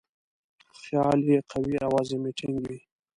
خیال 0.81 1.19
یې 1.29 1.37
قوي 1.51 1.77
او 1.85 1.91
عزم 1.99 2.21
یې 2.27 2.31
ټینګ 2.37 2.55
وي. 2.65 2.79